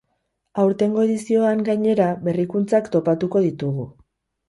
[0.63, 3.91] Aurtengo edizioan, gainera, berrikuntzak topatuko ditugu.